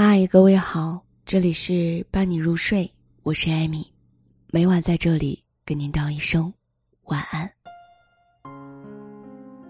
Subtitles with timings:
[0.00, 2.88] 嗨，各位好，这里是伴你入睡，
[3.24, 3.84] 我是艾米，
[4.52, 6.54] 每晚在这里跟您道一声
[7.06, 7.50] 晚安。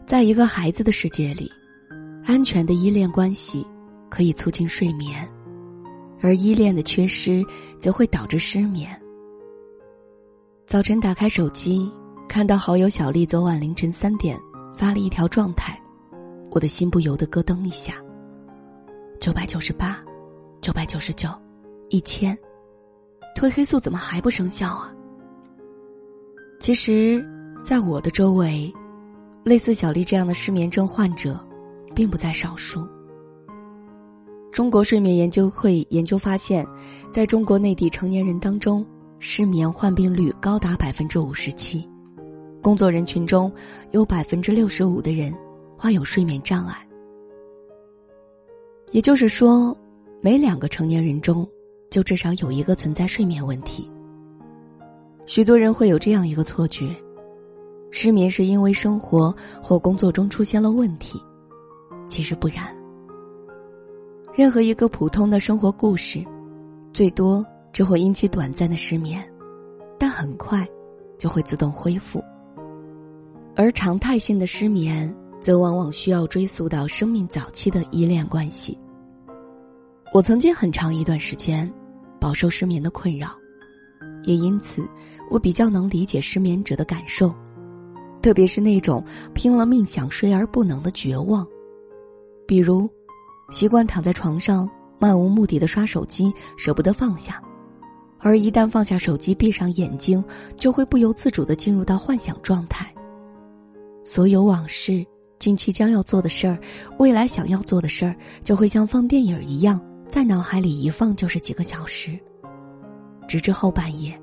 [0.04, 1.50] 在一个孩子的世界里，
[2.26, 3.66] 安全的依恋关系
[4.10, 5.26] 可以促进睡眠，
[6.20, 7.42] 而依恋的缺失
[7.80, 9.00] 则会导致失眠。
[10.66, 11.90] 早晨打开手机，
[12.28, 14.38] 看到好友小丽昨晚凌晨三点
[14.76, 15.80] 发了一条状态，
[16.50, 17.94] 我的心不由得咯噔一下。
[19.18, 19.98] 九百九十八。
[20.68, 21.30] 九百九十九，
[21.88, 22.36] 一千，
[23.34, 24.92] 褪黑素怎么还不生效啊？
[26.60, 27.26] 其实，
[27.62, 28.70] 在我的周围，
[29.44, 31.42] 类似小丽这样的失眠症患者，
[31.94, 32.86] 并不在少数。
[34.52, 36.66] 中国睡眠研究会研究发现，
[37.10, 38.84] 在中国内地成年人当中，
[39.20, 41.88] 失眠患病率高达百分之五十七，
[42.60, 43.50] 工作人群中
[43.92, 45.34] 有百分之六十五的人
[45.78, 46.86] 患有睡眠障碍。
[48.90, 49.74] 也就是说。
[50.20, 51.48] 每两个成年人中，
[51.90, 53.88] 就至少有一个存在睡眠问题。
[55.26, 56.88] 许多人会有这样一个错觉：
[57.92, 61.22] 失眠是因为生活或工作中出现了问题。
[62.08, 62.76] 其实不然。
[64.34, 66.24] 任何一个普通的生活故事，
[66.92, 69.22] 最多只会引起短暂的失眠，
[69.98, 70.66] 但很快
[71.16, 72.20] 就会自动恢复。
[73.54, 78.76] 而常态性的失眠，则往往需要追溯到生命早期的依恋关系。
[80.12, 81.70] 我曾经很长一段时间
[82.18, 83.28] 饱受失眠的困扰，
[84.24, 84.86] 也因此
[85.30, 87.30] 我比较能理解失眠者的感受，
[88.22, 91.46] 特别是那种拼了命想睡而不能的绝望。
[92.46, 92.88] 比如，
[93.50, 97.40] 习惯躺在床上漫无目的的刷手机，舍不得放下，
[98.18, 100.24] 而一旦放下手机，闭上眼睛，
[100.56, 102.92] 就会不由自主的进入到幻想状态。
[104.02, 105.04] 所有往事、
[105.38, 106.58] 近期将要做的事儿、
[106.98, 109.78] 未来想要做的事儿，就会像放电影一样。
[110.08, 112.18] 在脑海里一放就是几个小时，
[113.28, 114.18] 直至后半夜，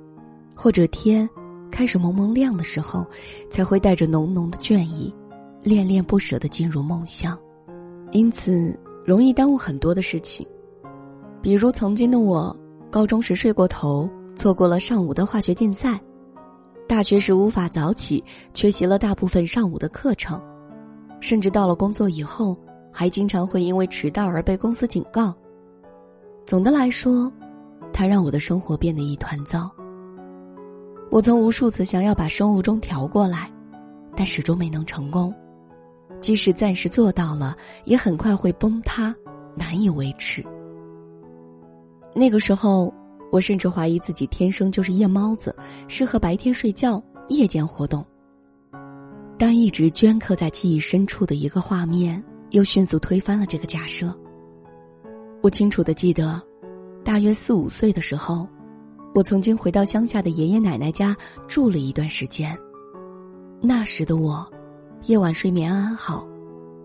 [0.56, 1.30] 或者天
[1.72, 3.06] 开始蒙蒙亮的时候，
[3.52, 5.14] 才会带着浓浓的倦意，
[5.62, 7.38] 恋恋不舍的进入梦乡，
[8.12, 10.46] 因此容易耽误很多的事情。
[11.40, 12.54] 比如曾经的我，
[12.90, 16.00] 高中时睡过头，错过了上午的化学竞赛；
[16.88, 18.24] 大学时无法早起，
[18.56, 20.40] 缺席了大部分上午的课程；
[21.20, 22.58] 甚至到了工作以后，
[22.92, 25.32] 还经常会因为迟到而被公司警告。
[26.46, 27.32] 总的来说，
[27.92, 29.72] 它让我的生活变得一团糟。
[31.10, 33.52] 我曾无数次想要把生物钟调过来，
[34.16, 35.34] 但始终没能成功。
[36.20, 39.14] 即使暂时做到了，也很快会崩塌，
[39.56, 40.46] 难以维持。
[42.14, 42.94] 那个时候，
[43.32, 45.56] 我甚至怀疑自己天生就是夜猫子，
[45.88, 48.06] 适合白天睡觉，夜间活动。
[49.38, 54.16] 但一直镌刻在记忆深处的一个画面，又迅速推翻了这个假设。
[55.46, 56.42] 我清楚的记得，
[57.04, 58.48] 大约四五岁的时候，
[59.14, 61.16] 我曾经回到乡下的爷爷奶奶家
[61.48, 62.58] 住了一段时间。
[63.62, 64.44] 那时的我，
[65.06, 66.28] 夜晚睡眠安好，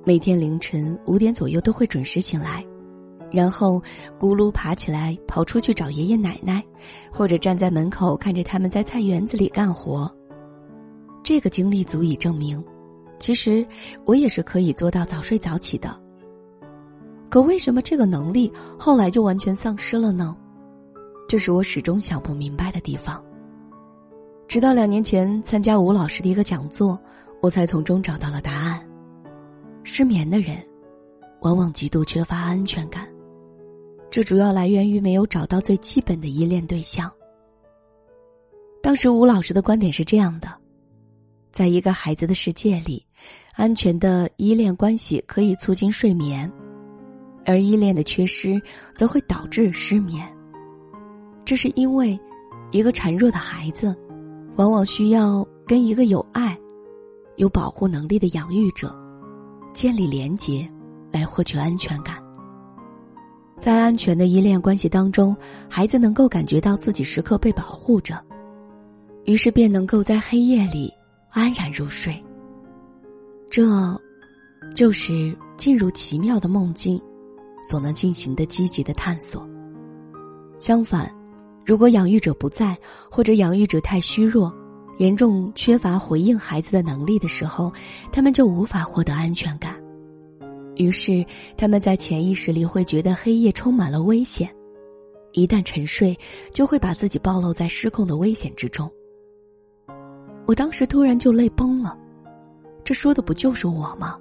[0.04, 2.62] 每天凌晨五点左右都会准时醒来，
[3.32, 3.82] 然后
[4.18, 6.62] 咕噜爬起来跑出去找爷爷奶奶，
[7.10, 10.06] 或者站在门口看着他们在菜园子里干活。
[11.24, 12.62] 这个经历足以证明，
[13.18, 13.66] 其实
[14.04, 15.98] 我也是可以做到早睡早起的。
[17.30, 20.36] 可为什么这个能力后来就完全丧失了呢？
[21.28, 23.24] 这是我始终想不明白的地方。
[24.48, 27.00] 直到两年前参加吴老师的一个讲座，
[27.40, 28.84] 我才从中找到了答案。
[29.84, 30.56] 失眠的人，
[31.42, 33.06] 往往极度缺乏安全感，
[34.10, 37.08] 这主要来源于没有找到最基本的依恋对象。
[38.82, 40.48] 当时吴老师的观点是这样的：
[41.52, 43.06] 在一个孩子的世界里，
[43.54, 46.50] 安全的依恋关系可以促进睡眠。
[47.44, 48.60] 而依恋的缺失
[48.94, 50.26] 则会导致失眠。
[51.44, 52.18] 这是因为，
[52.70, 53.94] 一个孱弱的孩子，
[54.56, 56.56] 往往需要跟一个有爱、
[57.36, 58.94] 有保护能力的养育者
[59.72, 60.70] 建立连结，
[61.10, 62.16] 来获取安全感。
[63.58, 65.36] 在安全的依恋关系当中，
[65.68, 68.18] 孩子能够感觉到自己时刻被保护着，
[69.24, 70.92] 于是便能够在黑夜里
[71.30, 72.14] 安然入睡。
[73.50, 73.64] 这，
[74.74, 77.00] 就是进入奇妙的梦境。
[77.62, 79.48] 所能进行的积极的探索。
[80.58, 81.10] 相反，
[81.64, 82.76] 如果养育者不在，
[83.10, 84.52] 或者养育者太虚弱，
[84.98, 87.72] 严重缺乏回应孩子的能力的时候，
[88.12, 89.80] 他们就无法获得安全感。
[90.76, 91.24] 于是，
[91.56, 94.54] 他们在潜意识里会觉得黑夜充满了危险，
[95.32, 96.18] 一旦沉睡，
[96.52, 98.90] 就会把自己暴露在失控的危险之中。
[100.46, 101.96] 我当时突然就泪崩了，
[102.82, 104.18] 这说的不就是我吗？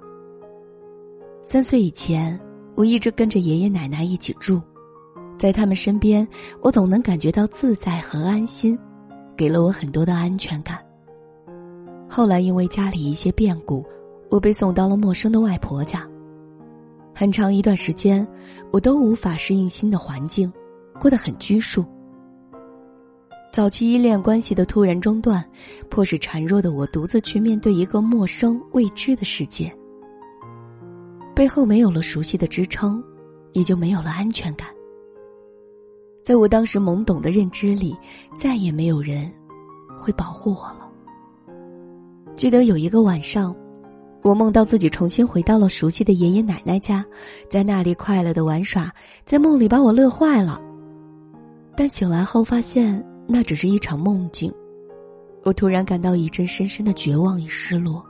[1.42, 2.38] 三岁以前。
[2.74, 4.60] 我一直跟着爷爷奶奶一起住，
[5.38, 6.26] 在他们身边，
[6.60, 8.78] 我总能感觉到自在和安心，
[9.36, 10.78] 给了我很多的安全感。
[12.08, 13.84] 后来因为家里一些变故，
[14.30, 16.06] 我被送到了陌生的外婆家。
[17.14, 18.26] 很长一段时间，
[18.70, 20.50] 我都无法适应新的环境，
[21.00, 21.84] 过得很拘束。
[23.52, 25.44] 早期依恋关系的突然中断，
[25.88, 29.74] 迫使孱弱的我独自去面对一个陌生未知的世界。
[31.40, 33.02] 背后没有了熟悉的支撑，
[33.52, 34.68] 也就没有了安全感。
[36.22, 37.96] 在我当时懵懂的认知里，
[38.36, 39.32] 再也没有人
[39.96, 40.86] 会保护我了。
[42.34, 43.56] 记得有一个晚上，
[44.22, 47.02] 我梦到自己重新回到了熟悉的爷爷奶奶家，
[47.48, 48.92] 在那里快乐的玩耍，
[49.24, 50.60] 在梦里把我乐坏了。
[51.74, 54.52] 但醒来后发现那只是一场梦境，
[55.44, 58.04] 我突然感到一阵深深的绝望与失落。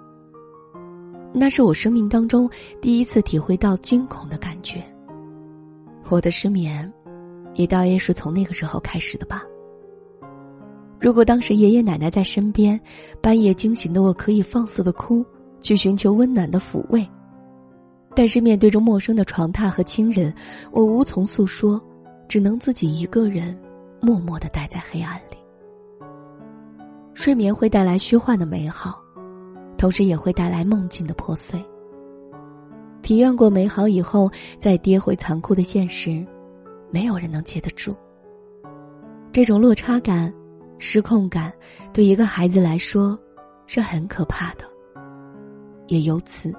[1.33, 2.49] 那是我生命当中
[2.81, 4.83] 第一次体会到惊恐的感觉。
[6.09, 6.91] 我的失眠。
[7.57, 9.43] 也大约是从那个时候开始的吧。
[11.01, 12.81] 如果当时爷爷奶奶在身边，
[13.21, 15.25] 半夜惊醒的我可以放肆的哭，
[15.61, 17.07] 去寻求温暖的抚慰。
[18.15, 20.33] 但是面对着陌生的床榻和亲人，
[20.71, 21.81] 我无从诉说，
[22.29, 23.59] 只能自己一个人
[24.01, 25.37] 默默的待在黑暗里。
[27.15, 29.03] 睡眠会带来虚幻的美好，
[29.81, 31.59] 同时也会带来梦境的破碎。
[33.01, 36.23] 体验过美好以后，再跌回残酷的现实。
[36.91, 37.97] 没有人能接得住。
[39.33, 40.31] 这种落差感、
[40.77, 41.51] 失控感，
[41.95, 43.19] 对一个孩子来说
[43.67, 44.65] 是很可怕的。
[45.87, 46.53] 也由此，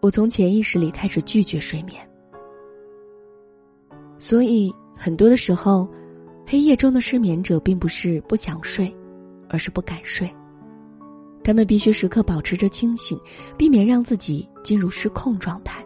[0.00, 2.06] 我从潜意识里开始拒绝睡眠。
[4.18, 5.88] 所以，很多的时候，
[6.46, 8.94] 黑夜中的失眠者并不是不想睡，
[9.48, 10.30] 而是不敢睡。
[11.44, 13.20] 他们必须时刻保持着清醒，
[13.56, 15.84] 避免让自己进入失控状态。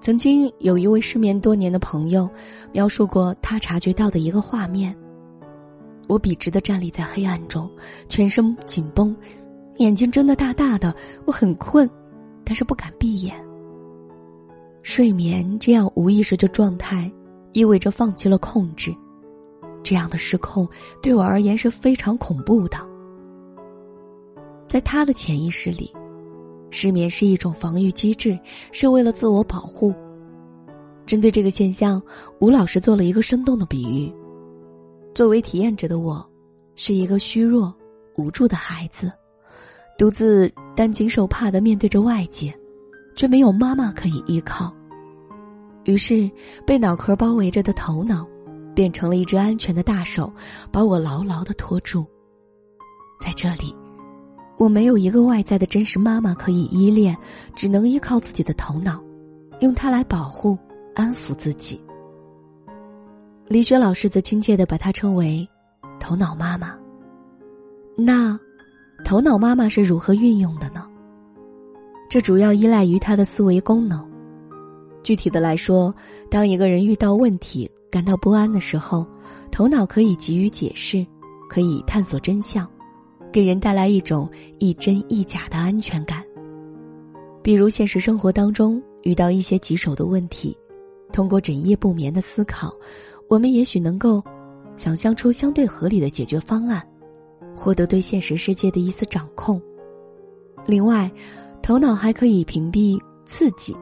[0.00, 2.28] 曾经有一位失眠多年的朋友，
[2.72, 4.96] 描述过他察觉到的一个画面。
[6.08, 7.70] 我笔直的站立在黑暗中，
[8.08, 9.14] 全身紧绷，
[9.76, 10.96] 眼睛睁得大大的。
[11.26, 11.88] 我很困，
[12.42, 13.36] 但是不敢闭眼。
[14.82, 17.12] 睡眠这样无意识的状态，
[17.52, 18.92] 意味着放弃了控制。
[19.82, 20.66] 这样的失控
[21.02, 22.89] 对我而言是非常恐怖的。
[24.70, 25.92] 在他的潜意识里。
[26.70, 28.38] 失眠是一种防御机制，
[28.70, 29.92] 是为了自我保护。
[31.04, 32.00] 针对这个现象，
[32.38, 34.14] 吴老师做了一个生动的比喻：
[35.12, 36.24] 作为体验者的我，
[36.76, 37.74] 是一个虚弱、
[38.14, 39.12] 无助的孩子，
[39.98, 42.54] 独自担惊受怕的面对着外界，
[43.16, 44.72] 却没有妈妈可以依靠。
[45.86, 46.30] 于是，
[46.64, 48.24] 被脑壳包围着的头脑，
[48.76, 50.32] 变成了一只安全的大手，
[50.70, 52.06] 把我牢牢的托住。
[53.20, 53.74] 在这里。
[54.60, 57.16] 我没有一个外在的真实妈妈可以依恋，
[57.54, 59.02] 只能依靠自己的头脑，
[59.60, 60.58] 用它来保护、
[60.94, 61.80] 安抚自己。
[63.48, 65.48] 李雪老师则亲切的把它称为
[65.98, 66.76] “头脑妈妈”。
[67.96, 68.38] 那，
[69.02, 70.86] 头脑妈妈是如何运用的呢？
[72.10, 74.06] 这主要依赖于他的思维功能。
[75.02, 75.94] 具体的来说，
[76.30, 79.06] 当一个人遇到问题、感到不安的时候，
[79.50, 81.06] 头脑可以给予解释，
[81.48, 82.70] 可以探索真相。
[83.32, 84.28] 给人带来一种
[84.58, 86.24] 一真一假的安全感。
[87.42, 90.56] 比如现实生活当中遇到一些棘手的问题，
[91.12, 92.72] 通过整夜不眠的思考，
[93.28, 94.22] 我们也许能够
[94.76, 96.86] 想象出相对合理的解决方案，
[97.56, 99.60] 获得对现实世界的一丝掌控。
[100.66, 101.10] 另外，
[101.62, 103.74] 头脑还可以屏蔽刺激，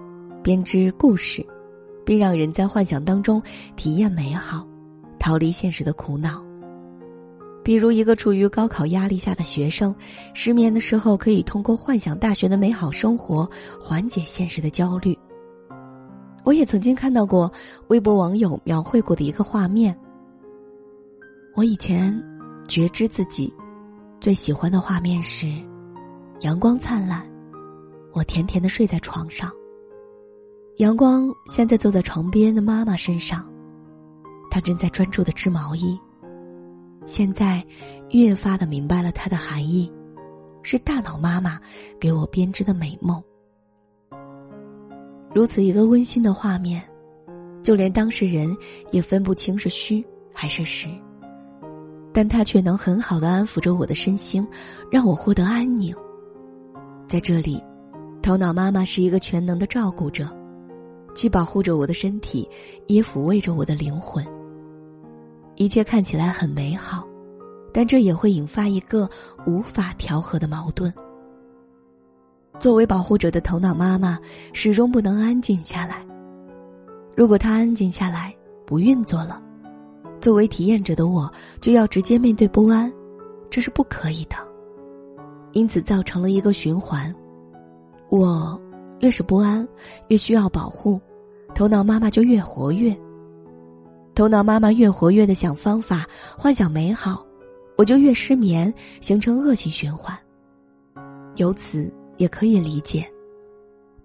[0.42, 1.44] 编织故事，
[2.04, 3.42] 并让人在幻想当中
[3.74, 4.66] 体验美好，
[5.18, 6.47] 逃离现实的苦恼。
[7.68, 9.94] 比如，一个处于高考压力下的学生，
[10.32, 13.46] 失眠的时候可以通过幻想大学的美好生活
[13.78, 15.14] 缓解现实的焦虑。
[16.44, 17.52] 我也曾经看到过
[17.88, 19.94] 微博网友描绘过的一个画面。
[21.54, 22.18] 我以前
[22.66, 23.52] 觉知自己
[24.18, 25.46] 最喜欢的画面是
[26.40, 27.22] 阳光灿烂，
[28.14, 29.52] 我甜甜的睡在床上，
[30.78, 33.46] 阳光现在坐在床边的妈妈身上，
[34.50, 36.00] 她正在专注的织毛衣。
[37.08, 37.64] 现在，
[38.10, 39.90] 越发的明白了它的含义，
[40.62, 41.58] 是大脑妈妈
[41.98, 43.20] 给我编织的美梦。
[45.34, 46.82] 如此一个温馨的画面，
[47.62, 48.54] 就连当事人
[48.90, 50.86] 也分不清是虚还是实，
[52.12, 54.46] 但他却能很好的安抚着我的身心，
[54.90, 55.96] 让我获得安宁。
[57.06, 57.58] 在这里，
[58.22, 60.28] 头脑妈妈是一个全能的照顾者，
[61.14, 62.46] 既保护着我的身体，
[62.86, 64.22] 也抚慰着我的灵魂。
[65.58, 67.04] 一切看起来很美好，
[67.72, 69.10] 但这也会引发一个
[69.44, 70.92] 无法调和的矛盾。
[72.60, 74.20] 作为保护者的头脑妈妈，
[74.52, 76.06] 始终不能安静下来。
[77.16, 78.32] 如果她安静下来，
[78.64, 79.42] 不运作了，
[80.20, 81.28] 作为体验者的我
[81.60, 82.92] 就要直接面对不安，
[83.50, 84.36] 这是不可以的。
[85.52, 87.12] 因此造成了一个循环，
[88.10, 88.60] 我
[89.00, 89.66] 越是不安，
[90.06, 91.00] 越需要保护，
[91.52, 92.96] 头脑妈妈就越活跃。
[94.18, 96.04] 头脑妈妈越活跃的想方法，
[96.36, 97.24] 幻想美好，
[97.76, 100.12] 我就越失眠，形成恶性循环。
[101.36, 103.08] 由此也可以理解，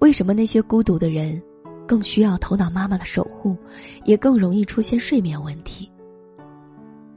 [0.01, 1.41] 为什么那些孤独的人，
[1.87, 3.57] 更需要头脑妈妈的守护，
[4.05, 5.91] 也更容易出现睡眠问题。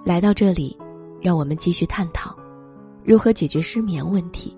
[0.02, 0.74] 来到这里，
[1.20, 2.34] 让我们继续探讨，
[3.04, 4.56] 如何解决失眠问题。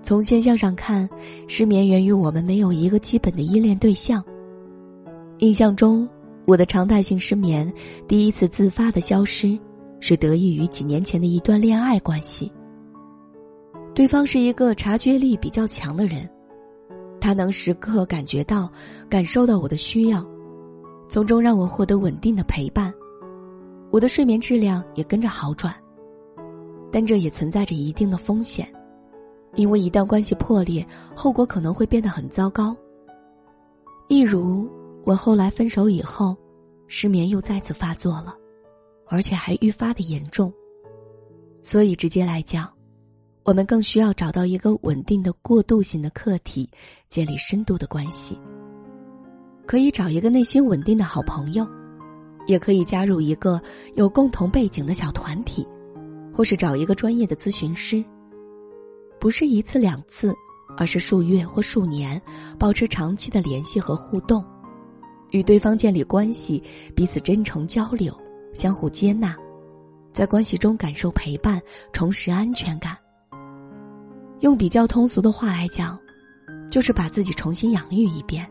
[0.00, 1.06] 从现象上看，
[1.46, 4.24] 失眠源于我们没有一个基本的依恋对象。
[5.40, 6.08] 印象中。
[6.46, 7.70] 我的常态性失眠
[8.06, 9.58] 第一次自发的消失，
[9.98, 12.50] 是得益于几年前的一段恋爱关系。
[13.94, 16.28] 对方是一个察觉力比较强的人，
[17.20, 18.70] 他能时刻感觉到、
[19.08, 20.24] 感受到我的需要，
[21.08, 22.94] 从中让我获得稳定的陪伴，
[23.90, 25.74] 我的睡眠质量也跟着好转。
[26.92, 28.72] 但这也存在着一定的风险，
[29.56, 32.76] 因为一旦关系破裂，后果可能会变得很糟糕。
[34.08, 34.70] 例如。
[35.06, 36.36] 我后来分手以后，
[36.88, 38.34] 失眠又再次发作了，
[39.06, 40.52] 而且还愈发的严重。
[41.62, 42.68] 所以直接来讲，
[43.44, 46.68] 我们更需要找到一个稳定的过渡性的客体，
[47.08, 48.36] 建立深度的关系。
[49.64, 51.64] 可以找一个内心稳定的好朋友，
[52.48, 53.62] 也可以加入一个
[53.94, 55.64] 有共同背景的小团体，
[56.34, 58.04] 或是找一个专业的咨询师。
[59.20, 60.34] 不是一次两次，
[60.76, 62.20] 而是数月或数年，
[62.58, 64.44] 保持长期的联系和互动。
[65.30, 66.62] 与对方建立关系，
[66.94, 68.16] 彼此真诚交流，
[68.54, 69.36] 相互接纳，
[70.12, 71.60] 在关系中感受陪伴，
[71.92, 72.96] 重拾安全感。
[74.40, 75.98] 用比较通俗的话来讲，
[76.70, 78.46] 就是把自己重新养育一遍，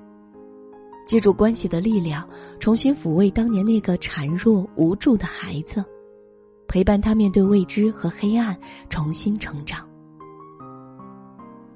[1.06, 2.28] 借助关系的力量，
[2.60, 5.84] 重新抚慰当年那个孱弱无助的孩子，
[6.68, 8.58] 陪伴他面对未知和黑暗，
[8.90, 9.88] 重新成长。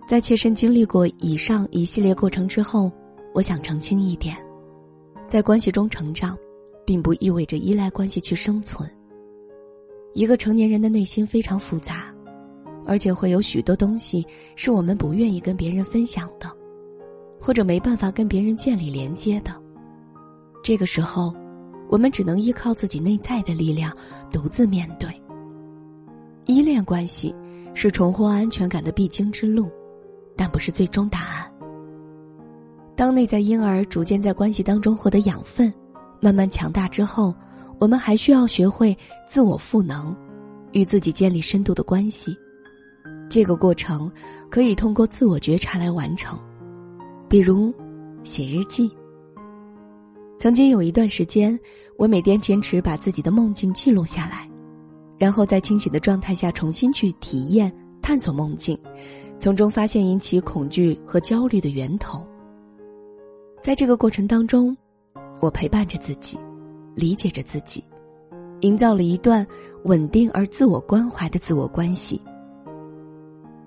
[0.08, 2.92] 在切身经历过以上一系列过程之后，
[3.32, 4.36] 我想澄清一点。
[5.30, 6.36] 在关系中成长，
[6.84, 8.90] 并不意味着依赖关系去生存。
[10.14, 12.12] 一个成年人的内心非常复杂，
[12.84, 16.52] 而且会有许多东西是我们不愿意跟别人分享的，
[17.40, 19.52] 或者没办法跟别人建立连接的。
[20.64, 21.32] 这个时候，
[21.92, 23.96] 我们只能依靠自己内在的力量，
[24.32, 25.08] 独自面对。
[26.46, 27.36] 依恋关系
[27.76, 29.70] 是重获安全感的必经之路，
[30.36, 31.49] 但不是最终答案。
[33.00, 35.74] 当内在婴儿逐渐在关系当中获得养分，
[36.20, 37.34] 慢慢强大之后，
[37.80, 38.94] 我们还需要学会
[39.26, 40.14] 自我赋能，
[40.74, 42.36] 与自己建立深度的关系。
[43.30, 44.12] 这个过程
[44.50, 46.38] 可以通过自我觉察来完成，
[47.30, 47.74] 比如
[48.26, 48.92] 写日记。
[50.38, 51.58] 曾经有一段时间，
[51.98, 54.46] 我每天坚持把自己的梦境记录下来，
[55.18, 58.78] 然后在清醒的状态下重新去体验、探索梦境，
[59.38, 62.28] 从中发现引起恐惧和焦虑的源头。
[63.62, 64.76] 在这个过程当中，
[65.42, 66.40] 我陪伴着自己，
[66.96, 67.84] 理解着自己，
[68.62, 69.46] 营造了一段
[69.84, 72.22] 稳定而自我关怀的自我关系。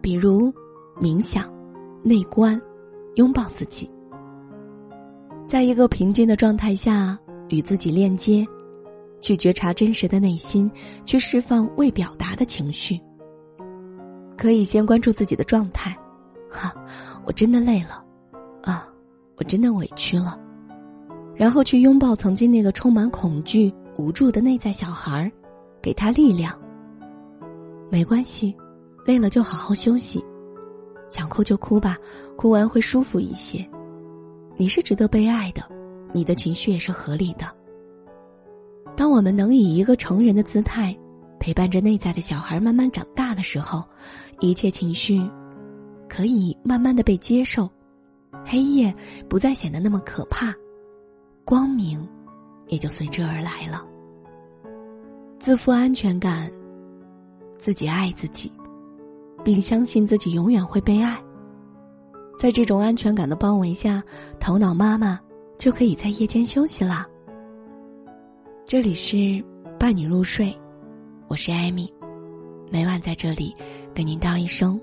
[0.01, 0.53] 比如
[0.99, 1.53] 冥想、
[2.03, 2.61] 内观、
[3.17, 3.89] 拥抱自己，
[5.47, 7.19] 在一个平静的状态下
[7.51, 8.47] 与自己链接，
[9.21, 10.71] 去觉察真实的内心，
[11.05, 12.99] 去释放未表达的情绪。
[14.39, 15.97] 可以先关注自己的状态，
[16.51, 16.75] 哈，
[17.25, 18.02] 我真的累了，
[19.43, 20.39] 我真的委屈了，
[21.35, 25.33] 然后去拥抱曾经那个充满恐惧、无助的内在小孩儿，
[25.83, 26.57] 给他力量。
[27.91, 28.55] 没关系，
[29.05, 30.25] 累了就好好休息，
[31.11, 31.99] 想哭就哭吧，
[32.37, 33.69] 哭完会舒服一些。
[34.57, 35.69] 你是值得被爱的，
[36.13, 37.45] 你的情绪也是合理的。
[38.97, 40.97] 当我们能以一个成人的姿态，
[41.41, 43.83] 陪伴着内在的小孩慢慢长大的时候，
[44.39, 45.21] 一切情绪
[46.09, 47.69] 可以慢慢的被接受。
[48.45, 48.95] 黑夜
[49.29, 50.55] 不再显得那么可怕，
[51.45, 52.09] 光明
[52.69, 53.87] 也就随之而来了。
[55.39, 56.51] 自负安全感，
[57.59, 58.51] 自己爱自己，
[59.45, 61.21] 并相信自己永远会被爱。
[62.39, 64.03] 在这种安全感的包围下，
[64.41, 65.21] 头脑妈妈
[65.59, 67.07] 就可以在夜间休息啦。
[68.65, 69.45] 这里是
[69.79, 70.57] 伴你入睡，
[71.29, 71.93] 我是艾米，
[72.71, 73.55] 每晚在这里
[73.95, 74.81] 跟您道一声